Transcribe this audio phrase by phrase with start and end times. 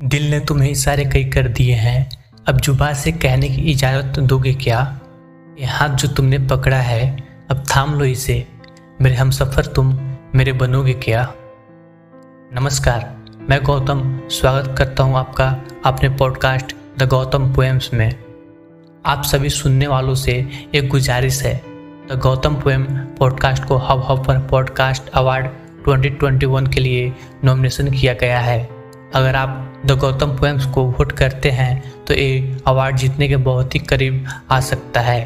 [0.00, 2.08] दिल ने तुम्हें इशारे कई कर दिए हैं।
[2.48, 5.00] अब जुबा से कहने की इजाज़त दोगे क्या?
[5.60, 7.16] ये हाथ जो तुमने पकड़ा है,
[7.50, 8.46] अब थाम लो इसे।
[9.00, 9.98] मेरे हम सफ़र तुम
[10.34, 11.34] मेरे बनोगे क्या?
[12.52, 15.48] नमस्कार, मैं गौतम। स्वागत करता हूँ आपका
[15.84, 18.14] अपने पॉडकास्ट द गौतम पोएम्स में।
[19.06, 21.56] आप सभी सुनने वालों से एक गुजारिश है।
[22.12, 22.84] द गौतम पोएम
[23.18, 25.46] पॉडकास्ट को हब हब पर पॉडकास्ट अवार्ड
[25.84, 27.12] 2021 के लिए
[27.44, 28.73] नॉमिनेशन किया गया है।
[29.14, 33.74] अगर आप द गौतम पोएम्स को वोट करते हैं तो ये अवार्ड जीतने के बहुत
[33.74, 35.22] ही करीब आ सकता है।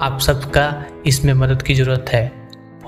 [0.00, 0.66] आप सबका
[1.06, 2.26] इसमें मदद की ज़रूरत है।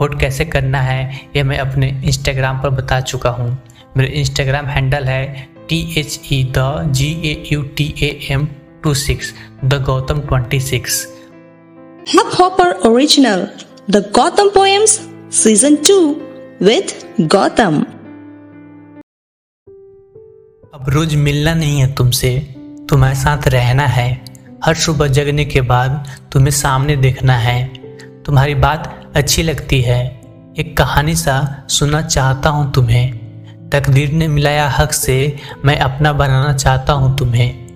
[0.01, 3.51] वोट कैसे करना है, ये मैं अपने इंस्टाग्राम पर बता चुका हूँ।
[3.97, 8.49] मेरे इंस्टाग्राम हैंडल है T H E the G A U T A M
[8.83, 9.35] two six
[9.65, 11.07] the Gautam twenty six
[12.07, 13.43] Hubhopper Original
[13.89, 14.95] The Gotham Poems
[15.31, 15.99] Season 2
[16.61, 16.95] with
[17.29, 17.85] Gotham.
[20.75, 22.39] अब रोज मिलना नहीं है तुमसे।
[22.91, 24.25] तुम्हारे साथ रहना है।
[24.65, 27.65] हर सुबह जगने के बाद तुम्हें सामने देखना है।
[28.23, 30.21] तुम्हारी बात अच्छी लगती है।
[30.59, 33.13] एक कहानी सा सुनना चाहता हूँ तुम्हें।
[33.69, 37.67] तकदीर ने मिलाया हक से मैं अपना बनाना चाहता हूँ तुम्हें।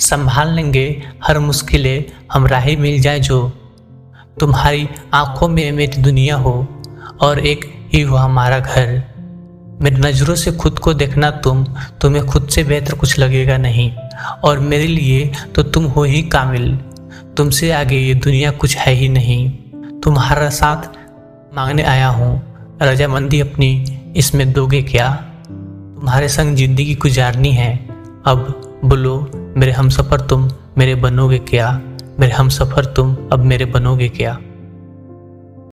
[0.00, 3.48] संभाल लेंगे हर मुश्किलें, हम राही मिल जाए जो।
[4.40, 6.68] तुम्हारी आँखों में मेरी दुनिया हो
[7.20, 9.17] और एक ही हो हमारा घर।
[9.82, 11.64] मेरी नज़रों से खुद को देखना तुम,
[12.00, 13.92] तुम्हें खुद से बेहतर कुछ लगेगा नहीं।
[14.44, 16.76] और मेरे लिए तो तुम हो ही कामिल।
[17.36, 19.50] तुमसे आगे ये दुनिया कुछ है ही नहीं।
[20.00, 20.88] तुम्हारा साथ
[21.54, 22.42] मांगने आया हूँ।
[22.82, 25.10] रजामंदी अपनी इसमें दोगे क्या?
[25.48, 27.76] तुम्हारे संग ज़िंदगी गुजारनी है।
[28.26, 31.80] अब बोलो, मेरे हम सफ़र तुम मेरे बनोगे क्या?
[32.20, 34.38] मेरे हम सफ़र तुम अब मेरे बनोगे क्या?